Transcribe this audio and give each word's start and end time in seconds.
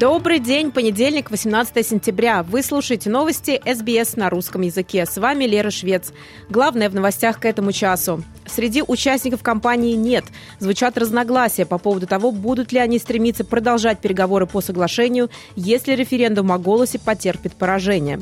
Добрый 0.00 0.38
день, 0.38 0.72
понедельник, 0.72 1.30
18 1.30 1.86
сентября. 1.86 2.42
Вы 2.42 2.62
слушаете 2.62 3.10
новости 3.10 3.60
СБС 3.66 4.16
на 4.16 4.30
русском 4.30 4.62
языке. 4.62 5.04
С 5.04 5.18
вами 5.18 5.44
Лера 5.44 5.70
Швец. 5.70 6.14
Главное 6.48 6.88
в 6.88 6.94
новостях 6.94 7.38
к 7.38 7.44
этому 7.44 7.70
часу. 7.70 8.24
Среди 8.46 8.82
участников 8.82 9.42
кампании 9.42 9.94
нет. 9.94 10.24
Звучат 10.58 10.98
разногласия 10.98 11.66
по 11.66 11.78
поводу 11.78 12.06
того, 12.06 12.32
будут 12.32 12.72
ли 12.72 12.78
они 12.78 12.98
стремиться 12.98 13.44
продолжать 13.44 14.00
переговоры 14.00 14.46
по 14.46 14.60
соглашению, 14.60 15.30
если 15.54 15.92
референдум 15.92 16.50
о 16.50 16.58
голосе 16.58 16.98
потерпит 16.98 17.54
поражение. 17.54 18.20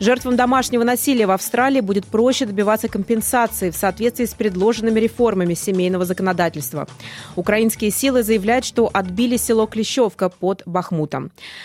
Жертвам 0.00 0.36
домашнего 0.36 0.84
насилия 0.84 1.26
в 1.26 1.32
Австралии 1.32 1.80
будет 1.80 2.06
проще 2.06 2.46
добиваться 2.46 2.88
компенсации 2.88 3.70
в 3.70 3.76
соответствии 3.76 4.24
с 4.24 4.34
предложенными 4.34 5.00
реформами 5.00 5.54
семейного 5.54 6.04
законодательства. 6.04 6.86
Украинские 7.34 7.90
силы 7.90 8.22
заявляют, 8.22 8.64
что 8.64 8.88
отбили 8.92 9.36
село 9.36 9.66
Клещевка 9.66 10.28
под 10.28 10.62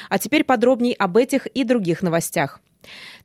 А 0.10 0.18
теперь 0.18 0.44
подробней 0.44 0.94
об 0.94 1.18
этих 1.18 1.48
и 1.48 1.64
других 1.64 2.02
новостях. 2.02 2.60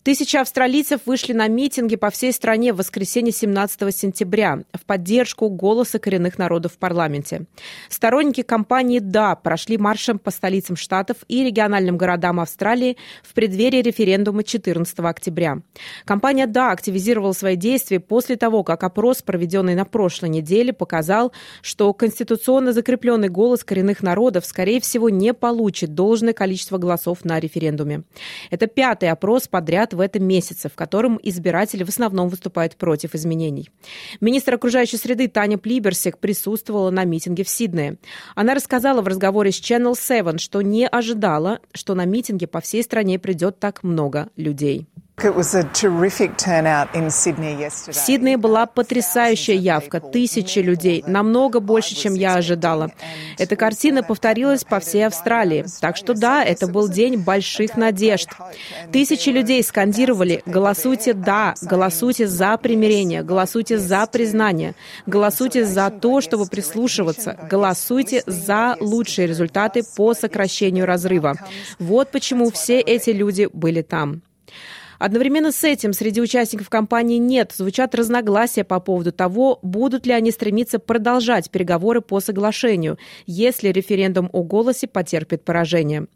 Тысячи 0.06 0.36
австралийцев 0.36 1.00
вышли 1.06 1.32
на 1.32 1.48
митинги 1.48 1.96
по 1.96 2.10
всей 2.10 2.32
стране 2.32 2.72
в 2.72 2.76
воскресенье 2.76 3.32
17 3.32 3.92
сентября 3.92 4.60
в 4.72 4.84
поддержку 4.84 5.48
голоса 5.48 5.98
коренных 5.98 6.38
народов 6.38 6.74
в 6.74 6.78
парламенте. 6.78 7.46
Сторонники 7.88 8.42
кампании 8.42 9.00
«Да» 9.00 9.34
прошли 9.34 9.78
маршем 9.78 10.20
по 10.20 10.30
столицам 10.30 10.76
штатов 10.76 11.16
и 11.26 11.42
региональным 11.42 11.96
городам 11.96 12.38
Австралии 12.38 12.96
в 13.24 13.34
преддверии 13.34 13.82
референдума 13.82 14.44
14 14.44 14.96
октября. 15.00 15.58
Компания 16.04 16.46
«Да» 16.46 16.70
активизировала 16.70 17.32
свои 17.32 17.56
действия 17.56 17.98
после 17.98 18.36
того, 18.36 18.62
как 18.62 18.84
опрос, 18.84 19.22
проведенный 19.22 19.74
на 19.74 19.84
прошлой 19.84 20.28
неделе, 20.28 20.72
показал, 20.72 21.32
что 21.62 21.92
конституционно 21.92 22.72
закрепленный 22.72 23.28
голос 23.28 23.64
коренных 23.64 24.04
народов, 24.04 24.46
скорее 24.46 24.80
всего, 24.80 25.10
не 25.10 25.34
получит 25.34 25.94
должное 25.94 26.32
количество 26.32 26.78
голосов 26.78 27.24
на 27.24 27.40
референдуме. 27.40 28.04
Это 28.52 28.68
пятый 28.68 29.10
опрос 29.10 29.45
подряд 29.48 29.94
в 29.94 30.00
этом 30.00 30.24
месяце, 30.24 30.68
в 30.68 30.74
котором 30.74 31.18
избиратели 31.22 31.84
в 31.84 31.88
основном 31.88 32.28
выступают 32.28 32.76
против 32.76 33.14
изменений. 33.14 33.70
Министр 34.20 34.54
окружающей 34.54 34.96
среды 34.96 35.28
Таня 35.28 35.58
Плиберсик 35.58 36.18
присутствовала 36.18 36.90
на 36.90 37.04
митинге 37.04 37.44
в 37.44 37.48
Сиднее. 37.48 37.96
Она 38.34 38.54
рассказала 38.54 39.02
в 39.02 39.08
разговоре 39.08 39.52
с 39.52 39.60
Channel 39.60 39.94
7, 39.98 40.38
что 40.38 40.62
не 40.62 40.86
ожидала, 40.86 41.60
что 41.72 41.94
на 41.94 42.04
митинге 42.04 42.46
по 42.46 42.60
всей 42.60 42.82
стране 42.82 43.18
придет 43.18 43.58
так 43.58 43.82
много 43.82 44.28
людей. 44.36 44.86
В 45.16 45.18
Сиднее 47.94 48.36
была 48.36 48.66
потрясающая 48.66 49.54
явка, 49.54 49.98
тысячи 49.98 50.58
людей, 50.58 51.02
намного 51.06 51.60
больше, 51.60 51.94
чем 51.94 52.12
я 52.12 52.34
ожидала. 52.34 52.92
Эта 53.38 53.56
картина 53.56 54.02
повторилась 54.02 54.64
по 54.64 54.78
всей 54.78 55.06
Австралии. 55.06 55.64
Так 55.80 55.96
что 55.96 56.12
да, 56.12 56.44
это 56.44 56.66
был 56.66 56.90
день 56.90 57.16
больших 57.16 57.78
надежд. 57.78 58.28
Тысячи 58.92 59.30
людей 59.30 59.62
скандировали 59.62 60.42
«Голосуйте 60.44 61.14
«да», 61.14 61.54
голосуйте 61.62 62.26
за 62.26 62.58
примирение, 62.58 63.22
голосуйте 63.22 63.78
за 63.78 64.06
признание, 64.06 64.74
голосуйте 65.06 65.64
за 65.64 65.88
то, 65.88 66.20
чтобы 66.20 66.44
прислушиваться, 66.44 67.38
голосуйте 67.50 68.22
за 68.26 68.76
лучшие 68.80 69.28
результаты 69.28 69.82
по 69.96 70.12
сокращению 70.12 70.84
разрыва». 70.84 71.36
Вот 71.78 72.10
почему 72.10 72.50
все 72.50 72.80
эти 72.80 73.10
люди 73.10 73.48
были 73.50 73.80
там. 73.80 74.20
Одновременно 74.98 75.52
с 75.52 75.62
этим 75.64 75.92
среди 75.92 76.20
участников 76.20 76.70
кампании 76.70 77.18
нет, 77.18 77.52
звучат 77.54 77.94
разногласия 77.94 78.64
по 78.64 78.80
поводу 78.80 79.12
того, 79.12 79.58
будут 79.62 80.06
ли 80.06 80.12
они 80.12 80.30
стремиться 80.30 80.78
продолжать 80.78 81.50
переговоры 81.50 82.00
по 82.00 82.20
соглашению, 82.20 82.98
если 83.26 83.68
референдум 83.68 84.30
о 84.32 84.42
голосе 84.42 84.86
потерпит 84.86 85.44
поражение. 85.44 86.06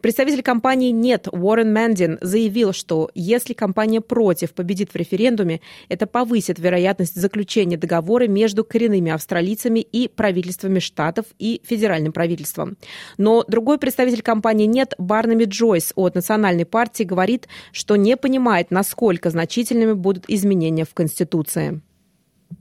Представитель 0.00 0.42
компании 0.42 0.90
«Нет» 0.90 1.28
Уоррен 1.30 1.72
Мэндин 1.72 2.18
заявил, 2.20 2.72
что 2.72 3.10
если 3.14 3.54
компания 3.54 4.00
«Против» 4.00 4.52
победит 4.52 4.92
в 4.92 4.96
референдуме, 4.96 5.60
это 5.88 6.06
повысит 6.06 6.58
вероятность 6.58 7.16
заключения 7.16 7.76
договора 7.76 8.28
между 8.28 8.64
коренными 8.64 9.10
австралийцами 9.10 9.80
и 9.80 10.08
правительствами 10.08 10.78
штатов 10.78 11.26
и 11.38 11.60
федеральным 11.64 12.12
правительством. 12.12 12.76
Но 13.16 13.44
другой 13.48 13.78
представитель 13.78 14.22
компании 14.22 14.66
«Нет» 14.66 14.94
Барнами 14.98 15.44
Джойс 15.44 15.92
от 15.96 16.14
Национальной 16.14 16.64
партии 16.64 17.04
говорит, 17.04 17.48
что 17.72 17.96
не 17.96 18.16
понимает, 18.16 18.27
понимает, 18.28 18.70
насколько 18.70 19.30
значительными 19.30 19.94
будут 19.94 20.24
изменения 20.28 20.84
в 20.84 20.92
Конституции. 20.92 21.80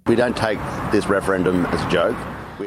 We 0.05 0.15
don't 0.15 0.33
take 0.33 0.59
this 0.93 1.09
referendum 1.09 1.65
as 1.73 1.81
a 1.81 1.89
joke. 1.91 2.15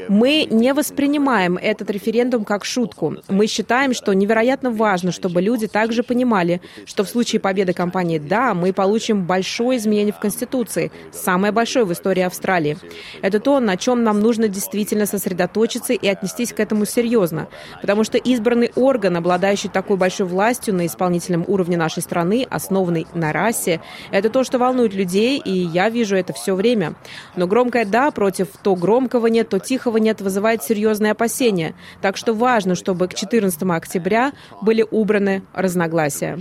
Мы 0.08 0.46
не 0.50 0.72
воспринимаем 0.74 1.56
этот 1.56 1.90
референдум 1.90 2.44
как 2.44 2.64
шутку. 2.64 3.16
Мы 3.28 3.46
считаем, 3.46 3.94
что 3.94 4.12
невероятно 4.12 4.70
важно, 4.70 5.12
чтобы 5.12 5.42
люди 5.42 5.66
также 5.66 6.02
понимали, 6.02 6.60
что 6.86 7.04
в 7.04 7.08
случае 7.08 7.40
победы 7.40 7.72
компании 7.72 8.18
«Да», 8.18 8.54
мы 8.54 8.72
получим 8.72 9.26
большое 9.26 9.78
изменение 9.78 10.12
в 10.12 10.18
Конституции, 10.18 10.92
самое 11.12 11.52
большое 11.52 11.84
в 11.84 11.92
истории 11.92 12.22
Австралии. 12.22 12.78
Это 13.22 13.40
то, 13.40 13.60
на 13.60 13.76
чем 13.76 14.04
нам 14.04 14.20
нужно 14.20 14.48
действительно 14.48 15.06
сосредоточиться 15.06 15.92
и 15.92 16.08
отнестись 16.08 16.52
к 16.52 16.60
этому 16.60 16.84
серьезно, 16.84 17.48
потому 17.80 18.04
что 18.04 18.18
избранный 18.18 18.70
орган, 18.74 19.16
обладающий 19.16 19.70
такой 19.70 19.96
большой 19.96 20.26
властью 20.26 20.74
на 20.74 20.86
исполнительном 20.86 21.44
уровне 21.46 21.76
нашей 21.76 22.02
страны, 22.02 22.46
основанный 22.50 23.06
на 23.14 23.32
расе, 23.32 23.80
это 24.10 24.30
то, 24.30 24.44
что 24.44 24.58
волнует 24.58 24.94
людей, 24.94 25.40
и 25.44 25.50
я 25.50 25.88
вижу 25.88 26.16
это 26.16 26.32
все 26.32 26.54
время. 26.54 26.94
Но 27.36 27.46
громкое 27.46 27.84
«да» 27.84 28.10
против 28.10 28.48
то 28.62 28.74
громкого 28.76 29.26
нет, 29.26 29.48
то 29.48 29.58
тихого 29.58 29.79
Тихого 29.80 29.96
нет 29.96 30.20
вызывает 30.20 30.62
серьезные 30.62 31.12
опасения, 31.12 31.74
так 32.02 32.18
что 32.18 32.34
важно, 32.34 32.74
чтобы 32.74 33.08
к 33.08 33.14
14 33.14 33.62
октября 33.62 34.34
были 34.60 34.84
убраны 34.90 35.42
разногласия. 35.54 36.38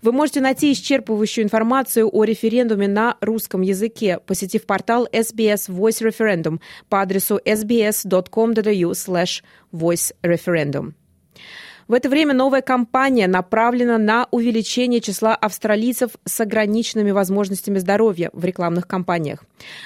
Вы 0.00 0.12
можете 0.12 0.40
найти 0.40 0.72
исчерпывающую 0.72 1.42
информацию 1.42 2.08
о 2.10 2.24
референдуме 2.24 2.88
на 2.88 3.18
русском 3.20 3.60
языке, 3.60 4.18
посетив 4.26 4.64
портал 4.64 5.06
SBS 5.12 5.68
Voice 5.68 6.00
Referendum 6.00 6.58
по 6.88 7.02
адресу 7.02 7.38
sbs.com.au 7.44 8.92
slash 8.92 9.42
voice 9.70 10.14
referendum. 10.22 10.94
В 11.88 11.94
это 11.94 12.10
время 12.10 12.34
новая 12.34 12.60
кампания 12.60 13.26
направлена 13.26 13.96
на 13.96 14.28
увеличение 14.30 15.00
числа 15.00 15.34
австралийцев 15.34 16.10
с 16.26 16.38
ограниченными 16.38 17.12
возможностями 17.12 17.78
здоровья 17.78 18.28
в 18.34 18.44
рекламных 18.44 18.86
кампаниях. 18.86 19.42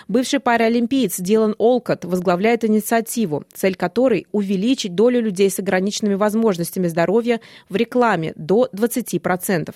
Бывший 0.09 0.41
паралимпиец 0.41 1.21
Дилан 1.21 1.55
Олкот 1.59 2.05
возглавляет 2.05 2.65
инициативу, 2.65 3.45
цель 3.53 3.77
которой– 3.77 4.27
увеличить 4.33 4.97
долю 4.97 5.21
людей 5.21 5.49
с 5.49 5.61
ограниченными 5.61 6.15
возможностями 6.15 6.89
здоровья 6.89 7.41
в 7.69 7.77
рекламе 7.77 8.33
до 8.35 8.69
20%. 8.73 9.73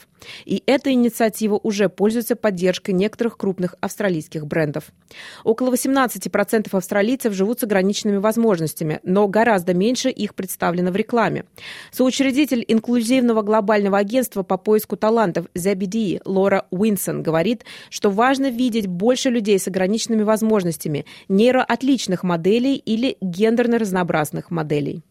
И 0.46 0.64
эта 0.66 0.90
инициатива 0.92 1.60
уже 1.62 1.88
пользуется 1.88 2.34
поддержкой 2.34 2.90
некоторых 2.90 3.36
крупных 3.36 3.76
австралийских 3.80 4.48
брендов. 4.48 4.86
Около 5.44 5.72
18% 5.72 6.68
австралийцев 6.72 7.32
живут 7.34 7.60
с 7.60 7.62
ограниченными 7.62 8.16
возможностями, 8.16 8.98
но 9.04 9.28
гораздо 9.28 9.74
меньше 9.74 10.10
их 10.10 10.34
представлено 10.34 10.90
в 10.90 10.96
рекламе. 10.96 11.44
Соучредитель 12.16 12.64
инклюзивного 12.66 13.42
глобального 13.42 13.98
агентства 13.98 14.42
по 14.42 14.56
поиску 14.56 14.96
талантов 14.96 15.48
ZBD 15.54 16.22
Лора 16.24 16.66
Уинсон 16.70 17.22
говорит, 17.22 17.66
что 17.90 18.08
важно 18.08 18.48
видеть 18.48 18.86
больше 18.86 19.28
людей 19.28 19.58
с 19.58 19.68
ограниченными 19.68 20.22
возможностями, 20.22 21.04
нейроотличных 21.28 22.22
моделей 22.22 22.76
или 22.76 23.18
гендерно 23.20 23.78
разнообразных 23.78 24.50
моделей. 24.50 25.02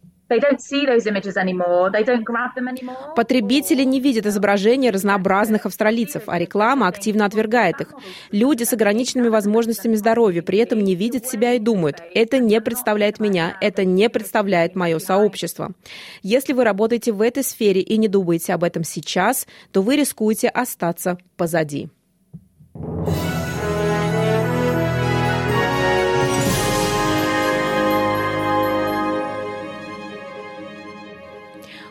Потребители 3.15 3.83
не 3.83 3.99
видят 3.99 4.25
изображения 4.25 4.89
разнообразных 4.89 5.65
австралийцев, 5.65 6.23
а 6.27 6.39
реклама 6.39 6.87
активно 6.87 7.25
отвергает 7.25 7.81
их. 7.81 7.93
Люди 8.31 8.63
с 8.63 8.73
ограниченными 8.73 9.27
возможностями 9.27 9.95
здоровья 9.95 10.41
при 10.41 10.57
этом 10.57 10.79
не 10.79 10.95
видят 10.95 11.27
себя 11.27 11.53
и 11.53 11.59
думают, 11.59 12.01
это 12.13 12.39
не 12.39 12.59
представляет 12.59 13.19
меня, 13.19 13.55
это 13.61 13.85
не 13.85 14.09
представляет 14.09 14.75
мое 14.75 14.99
сообщество. 14.99 15.73
Если 16.23 16.53
вы 16.53 16.63
работаете 16.63 17.11
в 17.11 17.21
этой 17.21 17.43
сфере 17.43 17.81
и 17.81 17.97
не 17.97 18.07
думаете 18.07 18.53
об 18.53 18.63
этом 18.63 18.83
сейчас, 18.83 19.45
то 19.71 19.81
вы 19.81 19.95
рискуете 19.95 20.49
остаться 20.49 21.17
позади. 21.37 21.89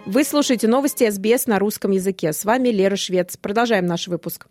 Вы 0.07 0.23
слушаете 0.25 0.69
новости 0.69 1.09
СБС 1.09 1.47
на 1.47 1.59
русском 1.59 1.91
языке. 1.91 2.35
С 2.35 2.45
вами 2.45 2.69
Лера 2.69 2.95
Швец. 2.95 3.39
Продолжаем 3.39 3.87
наш 3.87 4.07
выпуск. 4.07 4.49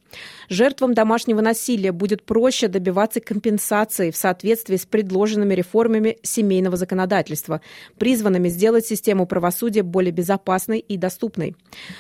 Жертвам 0.49 0.95
домашнего 0.95 1.41
насилия 1.41 1.91
будет 1.91 2.23
проще 2.23 2.67
добиваться 2.67 3.19
компенсации 3.19 4.09
в 4.09 4.17
соответствии 4.17 4.77
с 4.77 4.87
предложенными 4.87 5.53
реформами 5.53 6.17
семейного 6.23 6.75
законодательства, 6.75 7.61
призванными 7.99 8.49
сделать 8.49 8.87
систему 8.87 9.27
правосудия 9.27 9.83
более 9.83 10.11
безопасной 10.11 10.79
и 10.79 10.97
доступной. 10.97 11.55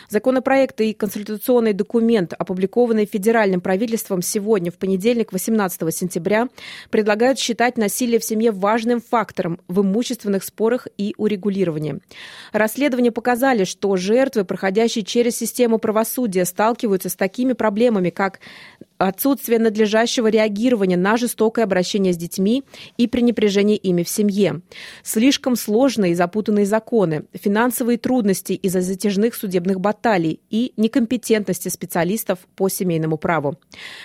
Законопроекты 0.09 0.89
и 0.89 0.93
консультационный 0.93 1.73
документ, 1.73 2.33
опубликованный 2.33 3.05
федеральным 3.05 3.61
правительством 3.61 4.23
сегодня, 4.23 4.71
в 4.71 4.79
понедельник, 4.79 5.31
18 5.31 5.95
сентября, 5.95 6.49
предлагают 6.89 7.37
считать 7.37 7.77
насилие 7.77 8.19
в 8.19 8.25
семье 8.25 8.49
важным 8.49 8.99
фактором 8.99 9.59
в 9.67 9.81
имущественных 9.81 10.43
спорах 10.43 10.87
и 10.97 11.13
урегулировании. 11.17 11.99
Расследование 12.51 13.11
показало, 13.11 13.42
показали, 13.43 13.65
что 13.65 13.97
жертвы, 13.97 14.45
проходящие 14.45 15.03
через 15.03 15.35
систему 15.37 15.77
правосудия, 15.77 16.45
сталкиваются 16.45 17.09
с 17.09 17.15
такими 17.15 17.51
проблемами, 17.51 18.09
как 18.09 18.39
отсутствие 18.97 19.59
надлежащего 19.59 20.27
реагирования 20.27 20.97
на 20.97 21.17
жестокое 21.17 21.65
обращение 21.65 22.13
с 22.13 22.17
детьми 22.17 22.63
и 22.97 23.07
пренебрежение 23.07 23.77
ими 23.77 24.03
в 24.03 24.09
семье, 24.09 24.61
слишком 25.03 25.55
сложные 25.55 26.13
и 26.13 26.15
запутанные 26.15 26.65
законы, 26.65 27.25
финансовые 27.33 27.97
трудности 27.97 28.53
из-за 28.53 28.81
затяжных 28.81 29.35
судебных 29.35 29.79
баталий 29.79 30.39
и 30.49 30.73
некомпетентности 30.77 31.69
специалистов 31.69 32.39
по 32.55 32.69
семейному 32.69 33.17
праву. 33.17 33.57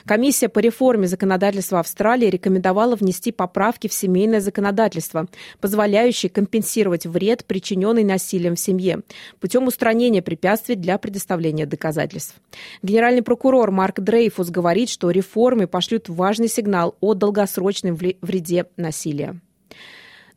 Комиссия 0.05 0.49
по 0.49 0.59
реформе 0.59 1.07
законодательства 1.07 1.81
Австралии 1.81 2.29
рекомендовала 2.29 2.97
внести 2.97 3.31
поправки 3.31 3.89
в 3.89 3.93
семейное 3.93 4.41
законодательство, 4.41 5.29
позволяющие 5.61 6.31
компенсировать 6.31 7.07
вред, 7.07 7.45
причиненный 7.45 8.05
насилием 8.05 8.57
в 8.57 8.61
семье, 8.61 9.03
путем 9.41 9.67
устранения 9.67 10.23
препятствий 10.23 10.75
для 10.75 10.99
предоставления 10.99 11.67
доказательств. 11.67 12.35
Генеральный 12.83 13.23
прокурор 13.23 13.71
Марк 13.71 14.01
Дрейфус 14.01 14.51
говорит, 14.51 14.88
что 14.89 15.11
реформы 15.11 15.67
пошлют 15.67 16.09
важный 16.09 16.49
сигнал 16.49 16.97
о 17.01 17.15
долгосрочном 17.15 17.97
вреде 17.97 18.67
насилия. 18.77 19.41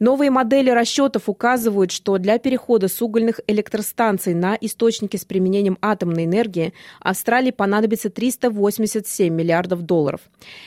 Новые 0.01 0.31
модели 0.31 0.71
расчетов 0.71 1.29
указывают, 1.29 1.91
что 1.91 2.17
для 2.17 2.39
перехода 2.39 2.87
с 2.87 2.99
угольных 3.03 3.39
электростанций 3.45 4.33
на 4.33 4.57
источники 4.59 5.15
с 5.15 5.25
применением 5.25 5.77
атомной 5.79 6.25
энергии 6.25 6.73
Австралии 7.01 7.51
понадобится 7.51 8.09
387 8.09 9.31
миллиардов 9.31 9.83
долларов. 9.83 10.21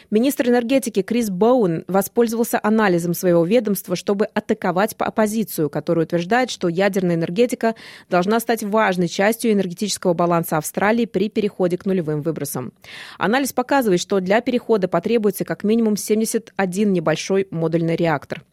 Министр 0.09 0.51
энергетики 0.51 1.03
Крис 1.03 1.31
Боуэн 1.31 1.83
воспользовался 1.89 2.61
анализом 2.63 3.13
своего 3.13 3.45
ведомства, 3.45 3.97
чтобы 3.97 4.27
атаковать 4.27 4.95
оппозицию, 4.97 5.69
которая 5.69 6.07
утверждает, 6.07 6.53
что 6.53 6.69
ядерная 6.69 7.17
энергетика 7.17 7.75
должна 8.09 8.39
стать 8.39 8.63
важной 8.63 9.09
частью 9.09 9.51
энергетического 9.51 10.15
баланса 10.15 10.59
Австралии 10.59 11.07
при 11.07 11.29
переходе 11.29 11.77
к 11.77 11.87
нулевым 11.87 12.23
выбросам. 12.23 12.73
Анализ 13.19 13.53
показывает, 13.53 14.01
что 14.01 14.21
для 14.21 14.41
перехода 14.41 14.87
потребуется 14.87 15.45
как 15.45 15.65
минимум 15.65 15.97
71 15.97 16.93
небольшой 16.93 17.49
модульный 17.51 17.97
реактор. 17.97 18.45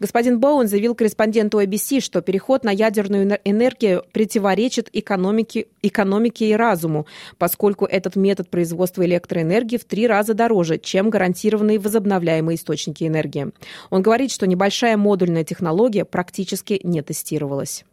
Господин 0.00 0.23
Господин 0.24 0.40
Боуэн 0.40 0.68
заявил 0.68 0.94
корреспонденту 0.94 1.60
ABC, 1.60 2.00
что 2.00 2.22
переход 2.22 2.64
на 2.64 2.70
ядерную 2.70 3.38
энергию 3.44 4.04
противоречит 4.10 4.88
экономике, 4.94 5.66
экономике 5.82 6.48
и 6.48 6.54
разуму, 6.54 7.06
поскольку 7.36 7.84
этот 7.84 8.16
метод 8.16 8.48
производства 8.48 9.04
электроэнергии 9.04 9.76
в 9.76 9.84
три 9.84 10.06
раза 10.06 10.32
дороже, 10.32 10.78
чем 10.78 11.10
гарантированные 11.10 11.78
возобновляемые 11.78 12.56
источники 12.56 13.04
энергии. 13.04 13.52
Он 13.90 14.00
говорит, 14.00 14.30
что 14.32 14.46
небольшая 14.46 14.96
модульная 14.96 15.44
технология 15.44 16.06
практически 16.06 16.80
не 16.82 17.02
тестировалась. 17.02 17.84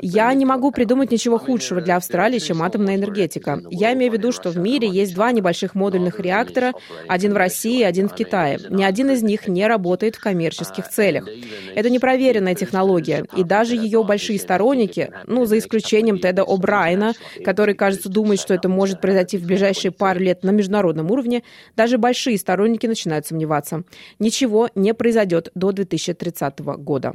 Я 0.00 0.32
не 0.34 0.44
могу 0.44 0.70
придумать 0.70 1.10
ничего 1.10 1.38
худшего 1.38 1.80
для 1.80 1.96
Австралии, 1.96 2.38
чем 2.38 2.62
атомная 2.62 2.96
энергетика. 2.96 3.60
Я 3.70 3.92
имею 3.94 4.12
в 4.12 4.14
виду, 4.14 4.32
что 4.32 4.50
в 4.50 4.56
мире 4.56 4.88
есть 4.88 5.14
два 5.14 5.32
небольших 5.32 5.74
модульных 5.74 6.20
реактора, 6.20 6.72
один 7.08 7.32
в 7.32 7.36
России 7.36 7.80
и 7.80 7.84
один 7.84 8.08
в 8.08 8.14
Китае. 8.14 8.58
Ни 8.70 8.84
один 8.84 9.10
из 9.10 9.22
них 9.22 9.48
не 9.48 9.66
работает 9.66 10.16
в 10.16 10.20
коммерческих 10.20 10.88
целях. 10.88 11.26
Это 11.74 11.90
непроверенная 11.90 12.54
технология, 12.54 13.24
и 13.36 13.44
даже 13.44 13.76
ее 13.76 14.04
большие 14.04 14.38
сторонники, 14.38 15.12
ну, 15.26 15.44
за 15.44 15.58
исключением 15.58 16.18
Теда 16.18 16.42
О'Брайена, 16.42 17.14
который, 17.44 17.74
кажется, 17.74 18.08
думает, 18.08 18.40
что 18.40 18.54
это 18.54 18.68
может 18.68 19.00
произойти 19.00 19.38
в 19.38 19.44
ближайшие 19.44 19.92
пару 19.92 20.20
лет 20.20 20.42
на 20.42 20.50
международном 20.50 21.10
уровне, 21.10 21.42
даже 21.76 21.98
большие 21.98 22.38
сторонники 22.38 22.86
начинают 22.86 23.26
сомневаться. 23.26 23.82
Ничего 24.18 24.68
не 24.74 24.94
произойдет 24.94 25.50
до 25.54 25.72
2030 25.72 26.60
года. 26.60 27.14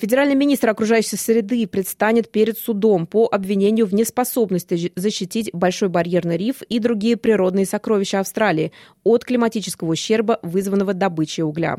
Федеральный 0.00 0.34
министр 0.34 0.70
окружающей 0.70 1.16
среды 1.16 1.66
предстанет 1.66 2.30
перед 2.30 2.58
судом 2.58 3.06
по 3.06 3.28
обвинению 3.30 3.84
в 3.84 3.92
неспособности 3.92 4.90
защитить 4.96 5.50
Большой 5.52 5.90
барьерный 5.90 6.38
риф 6.38 6.62
и 6.62 6.78
другие 6.78 7.18
природные 7.18 7.66
сокровища 7.66 8.20
Австралии 8.20 8.72
от 9.04 9.26
климатического 9.26 9.90
ущерба, 9.90 10.38
вызванного 10.42 10.94
добычей 10.94 11.42
угля. 11.42 11.76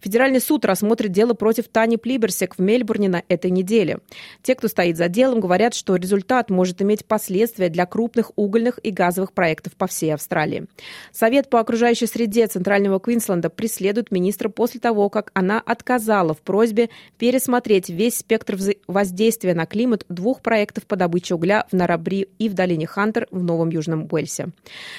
Федеральный 0.00 0.40
суд 0.40 0.64
рассмотрит 0.64 1.12
дело 1.12 1.34
против 1.34 1.68
Тани 1.68 1.96
Плиберсек 1.96 2.56
в 2.56 2.60
Мельбурне 2.60 3.08
на 3.08 3.22
этой 3.28 3.52
неделе. 3.52 4.00
Те, 4.42 4.56
кто 4.56 4.66
стоит 4.66 4.96
за 4.96 5.06
делом, 5.06 5.38
говорят, 5.38 5.74
что 5.74 5.94
результат 5.94 6.50
может 6.50 6.82
иметь 6.82 7.04
последствия 7.04 7.68
для 7.68 7.86
крупных 7.86 8.32
угольных 8.34 8.80
и 8.82 8.90
газовых 8.90 9.32
проектов 9.32 9.74
по 9.74 9.86
всей 9.86 10.12
Австралии. 10.12 10.66
Совет 11.12 11.48
по 11.48 11.60
окружающей 11.60 12.06
среде 12.06 12.48
Центрального 12.48 12.98
Квинсленда 12.98 13.48
преследует 13.48 14.10
министра 14.10 14.48
после 14.48 14.80
того, 14.80 15.08
как 15.08 15.30
она 15.34 15.60
отказала 15.60 16.34
в 16.34 16.38
просьбе 16.38 16.90
пересмотреть 17.16 17.59
рассмотреть 17.60 17.90
весь 17.90 18.16
спектр 18.16 18.56
воздействия 18.86 19.52
на 19.52 19.66
климат 19.66 20.06
двух 20.08 20.40
проектов 20.40 20.86
по 20.86 20.96
добыче 20.96 21.34
угля 21.34 21.66
в 21.70 21.74
Нарабри 21.74 22.26
и 22.38 22.48
в 22.48 22.54
долине 22.54 22.86
Хантер 22.86 23.28
в 23.30 23.42
Новом 23.42 23.68
Южном 23.68 24.08
Уэльсе. 24.10 24.48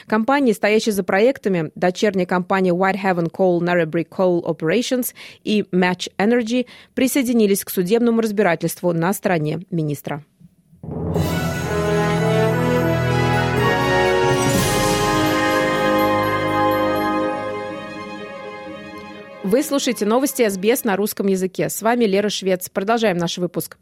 Компании, 0.08 0.54
стоящие 0.54 0.94
за 0.94 1.04
проектами, 1.04 1.72
дочерняя 1.74 2.28
компания 2.28 2.72
Whitehaven 2.72 3.31
Coal 3.31 3.62
Narrabri 3.62 4.08
Coal 4.08 4.44
Operations 4.44 5.13
и 5.44 5.62
Match 5.72 6.12
Energy 6.19 6.68
присоединились 6.94 7.66
к 7.66 7.72
судебному 7.72 8.22
разбирательству 8.22 8.94
на 8.94 9.12
стороне 9.14 9.62
министра. 9.72 10.24
Вы 19.44 19.64
слушаете 19.64 20.06
новости 20.06 20.48
СБС 20.48 20.84
на 20.84 20.96
русском 20.96 21.26
языке. 21.26 21.68
С 21.70 21.82
вами 21.82 22.06
Лера 22.06 22.30
Швец. 22.30 22.70
Продолжаем 22.70 23.18
наш 23.18 23.40
выпуск. 23.40 23.80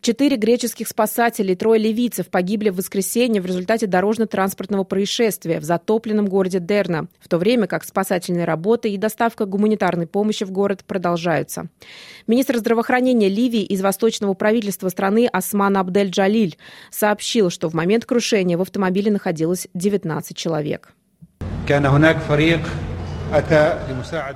Четыре 0.00 0.36
греческих 0.36 0.88
спасателя 0.88 1.52
и 1.52 1.56
трое 1.56 1.78
ливийцев 1.78 2.28
погибли 2.28 2.70
в 2.70 2.76
воскресенье 2.76 3.42
в 3.42 3.46
результате 3.46 3.86
дорожно-транспортного 3.86 4.84
происшествия 4.84 5.60
в 5.60 5.64
затопленном 5.64 6.26
городе 6.26 6.58
Дерна, 6.58 7.08
в 7.20 7.28
то 7.28 7.36
время 7.36 7.66
как 7.66 7.84
спасательные 7.84 8.46
работы 8.46 8.88
и 8.88 8.96
доставка 8.96 9.44
гуманитарной 9.44 10.06
помощи 10.06 10.44
в 10.44 10.50
город 10.50 10.84
продолжаются. 10.86 11.66
Министр 12.26 12.56
здравоохранения 12.56 13.28
Ливии 13.28 13.62
из 13.62 13.82
восточного 13.82 14.32
правительства 14.32 14.88
страны 14.88 15.26
Осман 15.30 15.76
Абдель 15.76 16.08
Джалиль 16.08 16.56
сообщил, 16.90 17.50
что 17.50 17.68
в 17.68 17.74
момент 17.74 18.06
крушения 18.06 18.56
в 18.56 18.62
автомобиле 18.62 19.12
находилось 19.12 19.68
19 19.74 20.34
человек. 20.34 20.94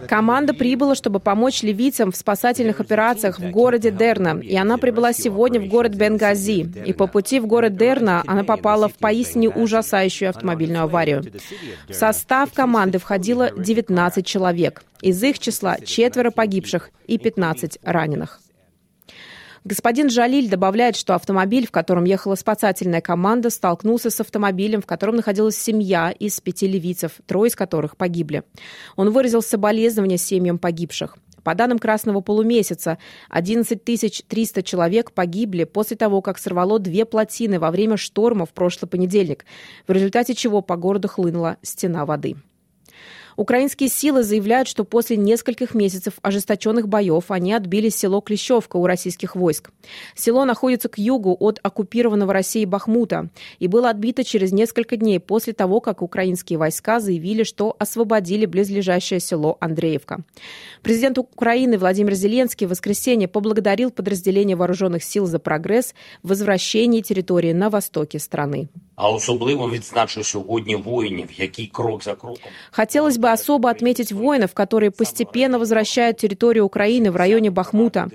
Команда 0.08 0.54
прибыла, 0.54 0.94
чтобы 0.94 1.20
помочь 1.20 1.62
ливийцам 1.62 2.12
в 2.12 2.16
спасательных 2.16 2.80
операциях 2.80 3.38
в 3.38 3.50
городе 3.50 3.90
Дерна, 3.90 4.38
и 4.40 4.56
она 4.56 4.78
прибыла 4.78 5.12
сегодня 5.12 5.60
в 5.60 5.66
город 5.66 5.94
Бенгази. 5.94 6.70
И 6.84 6.92
по 6.92 7.06
пути 7.06 7.40
в 7.40 7.46
город 7.46 7.76
Дерна 7.76 8.22
она 8.26 8.44
попала 8.44 8.88
в 8.88 8.94
поистине 8.94 9.48
ужасающую 9.48 10.30
автомобильную 10.30 10.84
аварию. 10.84 11.24
В 11.88 11.94
состав 11.94 12.52
команды 12.52 12.98
входило 12.98 13.50
19 13.50 14.26
человек. 14.26 14.82
Из 15.00 15.22
их 15.22 15.38
числа 15.38 15.78
четверо 15.84 16.30
погибших 16.30 16.90
и 17.06 17.18
15 17.18 17.78
раненых. 17.82 18.40
Господин 19.64 20.08
Жалиль 20.10 20.48
добавляет, 20.48 20.96
что 20.96 21.14
автомобиль, 21.14 21.66
в 21.66 21.70
котором 21.70 22.04
ехала 22.04 22.34
спасательная 22.34 23.00
команда, 23.00 23.50
столкнулся 23.50 24.10
с 24.10 24.20
автомобилем, 24.20 24.80
в 24.82 24.86
котором 24.86 25.16
находилась 25.16 25.56
семья 25.56 26.10
из 26.10 26.40
пяти 26.40 26.66
ливийцев, 26.66 27.12
трое 27.26 27.48
из 27.48 27.56
которых 27.56 27.96
погибли. 27.96 28.44
Он 28.96 29.10
выразил 29.10 29.42
соболезнования 29.42 30.18
семьям 30.18 30.58
погибших. 30.58 31.16
По 31.42 31.54
данным 31.54 31.78
Красного 31.78 32.20
полумесяца, 32.20 32.98
11 33.30 33.82
300 33.82 34.62
человек 34.62 35.12
погибли 35.12 35.64
после 35.64 35.96
того, 35.96 36.20
как 36.20 36.38
сорвало 36.38 36.78
две 36.78 37.04
плотины 37.04 37.58
во 37.58 37.70
время 37.70 37.96
шторма 37.96 38.44
в 38.44 38.50
прошлый 38.50 38.88
понедельник, 38.88 39.44
в 39.86 39.92
результате 39.92 40.34
чего 40.34 40.60
по 40.60 40.76
городу 40.76 41.08
хлынула 41.08 41.56
стена 41.62 42.04
воды. 42.04 42.36
Украинские 43.38 43.88
силы 43.88 44.24
заявляют, 44.24 44.66
что 44.66 44.82
после 44.82 45.16
нескольких 45.16 45.72
месяцев 45.72 46.14
ожесточенных 46.22 46.88
боев 46.88 47.30
они 47.30 47.52
отбили 47.52 47.88
село 47.88 48.20
Клещевка 48.20 48.78
у 48.78 48.84
российских 48.84 49.36
войск. 49.36 49.70
Село 50.16 50.44
находится 50.44 50.88
к 50.88 50.98
югу 50.98 51.36
от 51.38 51.60
оккупированного 51.62 52.32
Россией 52.32 52.66
Бахмута 52.66 53.28
и 53.60 53.68
было 53.68 53.90
отбито 53.90 54.24
через 54.24 54.50
несколько 54.50 54.96
дней 54.96 55.20
после 55.20 55.52
того, 55.52 55.80
как 55.80 56.02
украинские 56.02 56.58
войска 56.58 56.98
заявили, 56.98 57.44
что 57.44 57.76
освободили 57.78 58.44
близлежащее 58.44 59.20
село 59.20 59.56
Андреевка. 59.60 60.24
Президент 60.82 61.18
Украины 61.18 61.78
Владимир 61.78 62.14
Зеленский 62.14 62.66
в 62.66 62.70
воскресенье 62.70 63.28
поблагодарил 63.28 63.92
подразделение 63.92 64.56
вооруженных 64.56 65.04
сил 65.04 65.26
за 65.26 65.38
прогресс 65.38 65.94
в 66.24 66.30
возвращении 66.30 67.02
территории 67.02 67.52
на 67.52 67.70
востоке 67.70 68.18
страны. 68.18 68.68
А 68.97 69.09
особливо 69.09 69.69
відзначу 69.69 70.23
сьогодні 70.23 70.75
воїнів, 70.75 71.29
які 71.35 71.67
крок 71.67 72.03
за 72.03 72.15
кроком. 72.15 72.51
Хотелось 72.71 73.17
бы 73.17 73.33
особо 73.33 73.69
отметить 73.69 74.11
воинов, 74.11 74.53
которые 74.53 74.91
постепенно 74.91 75.57
возвращают 75.59 76.17
территорию 76.17 76.65
Украины 76.65 77.09
в 77.09 77.15
районе 77.15 77.49
Бахмута. 77.49 78.09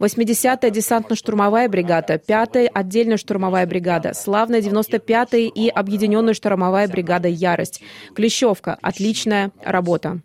80-я 0.00 0.70
десантно-штурмовая 0.70 1.68
бригада, 1.68 2.14
5-я 2.14 2.70
отдельная 2.72 3.18
штурмовая 3.18 3.66
бригада, 3.66 4.14
славная 4.14 4.62
95-я 4.62 5.50
и 5.54 5.68
объединенная 5.68 6.34
штурмовая 6.34 6.88
бригада 6.88 7.28
«Ярость». 7.28 7.82
Клещевка. 8.14 8.78
Отличная 8.80 9.50
работа. 9.62 10.20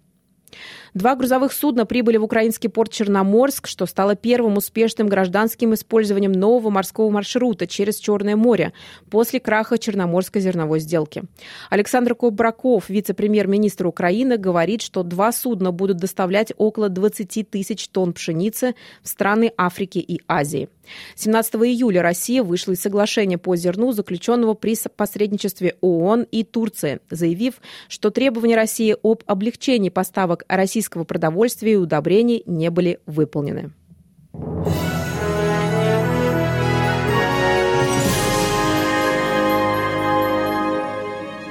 Два 0.94 1.16
грузовых 1.16 1.54
судна 1.54 1.86
прибыли 1.86 2.18
в 2.18 2.24
украинский 2.24 2.68
порт 2.68 2.92
Черноморск, 2.92 3.66
что 3.66 3.86
стало 3.86 4.14
первым 4.14 4.58
успешным 4.58 5.08
гражданским 5.08 5.72
использованием 5.72 6.32
нового 6.32 6.68
морского 6.68 7.08
маршрута 7.08 7.66
через 7.66 7.96
Черное 7.96 8.36
море 8.36 8.74
после 9.10 9.40
краха 9.40 9.78
Черноморской 9.78 10.42
зерновой 10.42 10.80
сделки. 10.80 11.24
Александр 11.70 12.14
Кубраков, 12.14 12.90
вице-премьер-министр 12.90 13.86
Украины, 13.86 14.36
говорит, 14.36 14.82
что 14.82 15.02
два 15.02 15.32
судна 15.32 15.72
будут 15.72 15.96
доставлять 15.96 16.52
около 16.58 16.90
20 16.90 17.48
тысяч 17.48 17.88
тонн 17.88 18.12
пшеницы 18.12 18.74
в 19.02 19.08
страны 19.08 19.50
Африки 19.56 19.98
и 19.98 20.20
Азии. 20.28 20.68
17 21.14 21.54
июля 21.54 22.02
Россия 22.02 22.42
вышла 22.42 22.72
из 22.72 22.80
соглашения 22.80 23.38
по 23.38 23.56
зерну, 23.56 23.92
заключенного 23.92 24.54
при 24.54 24.76
посредничестве 24.96 25.76
ООН 25.80 26.26
и 26.30 26.44
Турции, 26.44 27.00
заявив, 27.10 27.60
что 27.88 28.10
требования 28.10 28.56
России 28.56 28.96
об 29.02 29.22
облегчении 29.26 29.90
поставок 29.90 30.44
российского 30.48 30.81
продовольствия 30.88 31.72
и 31.72 31.76
удобрений 31.76 32.42
не 32.46 32.70
были 32.70 33.00
выполнены. 33.06 33.72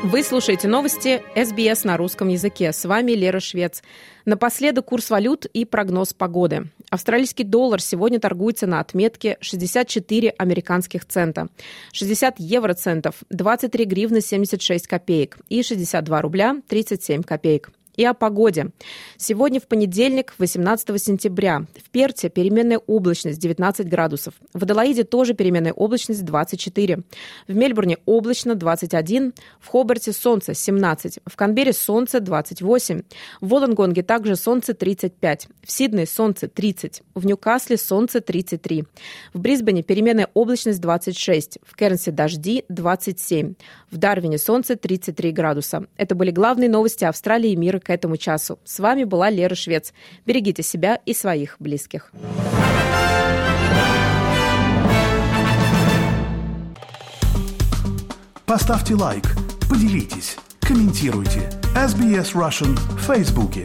Вы 0.03 0.23
слушаете 0.23 0.67
новости 0.67 1.21
СБС 1.35 1.83
на 1.83 1.95
русском 1.95 2.27
языке. 2.27 2.73
С 2.73 2.85
вами 2.85 3.11
Лера 3.11 3.39
Швец. 3.39 3.83
Напоследок 4.25 4.85
курс 4.85 5.09
валют 5.09 5.45
и 5.45 5.63
прогноз 5.63 6.13
погоды. 6.13 6.69
Австралийский 6.89 7.43
доллар 7.43 7.79
сегодня 7.79 8.19
торгуется 8.19 8.67
на 8.67 8.79
отметке 8.79 9.37
64 9.39 10.31
американских 10.31 11.05
цента, 11.05 11.47
60 11.93 12.39
евроцентов, 12.39 13.15
23 13.29 13.85
гривны 13.85 14.21
76 14.21 14.87
копеек 14.87 15.37
и 15.47 15.63
62 15.63 16.21
рубля 16.21 16.57
37 16.67 17.23
копеек. 17.23 17.71
И 17.97 18.05
о 18.05 18.13
погоде. 18.13 18.69
Сегодня 19.17 19.59
в 19.59 19.67
понедельник, 19.67 20.33
18 20.37 21.01
сентября, 21.01 21.65
в 21.75 21.89
Перте 21.89 22.29
переменная 22.29 22.77
облачность 22.77 23.39
19 23.39 23.87
градусов. 23.89 24.35
В 24.53 24.63
Адалаиде 24.63 25.03
тоже 25.03 25.33
переменная 25.33 25.73
облачность 25.73 26.23
24. 26.23 26.99
В 27.49 27.55
Мельбурне 27.55 27.97
облачно 28.05 28.55
21. 28.55 29.33
В 29.59 29.67
Хобарте 29.67 30.13
солнце 30.13 30.53
17. 30.53 31.19
В 31.25 31.35
Канбере 31.35 31.73
солнце 31.73 32.21
28. 32.21 33.01
В 33.41 33.47
Волонгонге 33.47 34.03
также 34.03 34.37
солнце 34.37 34.73
35. 34.73 35.47
В 35.61 35.71
Сиднее 35.71 36.07
солнце 36.07 36.47
30. 36.47 37.03
В 37.13 37.25
Ньюкасле 37.25 37.75
солнце 37.75 38.21
33. 38.21 38.85
В 39.33 39.39
Брисбене 39.39 39.83
переменная 39.83 40.29
облачность 40.33 40.79
26. 40.79 41.59
В 41.63 41.75
Кернсе 41.75 42.11
дожди 42.11 42.63
27. 42.69 43.55
В 43.91 43.97
Дарвине 43.97 44.37
солнце 44.37 44.77
33 44.77 45.31
градуса. 45.33 45.85
Это 45.97 46.15
были 46.15 46.31
главные 46.31 46.69
новости 46.69 47.03
Австралии 47.03 47.51
и 47.51 47.57
мира 47.57 47.80
к 47.83 47.89
этому 47.89 48.17
часу. 48.17 48.59
С 48.63 48.79
вами 48.79 49.03
была 49.03 49.29
Лера 49.29 49.55
Швец. 49.55 49.93
Берегите 50.25 50.63
себя 50.63 50.99
и 51.05 51.13
своих 51.13 51.55
близких. 51.59 52.11
Поставьте 58.45 58.95
лайк, 58.95 59.23
поделитесь, 59.69 60.35
комментируйте. 60.59 61.49
SBS 61.73 62.33
Russian 62.33 62.75
в 62.75 62.99
Фейсбуке. 62.99 63.63